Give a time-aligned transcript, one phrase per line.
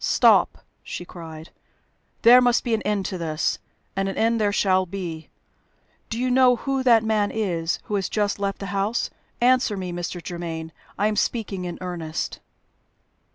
[0.03, 1.51] "Stop!" she cried.
[2.23, 3.59] "There must be an end to this.
[3.95, 5.29] And an end there shall be.
[6.09, 9.11] Do you know who that man is who has just left the house?
[9.41, 10.19] Answer me, Mr.
[10.19, 10.71] Germaine!
[10.97, 12.39] I am speaking in earnest."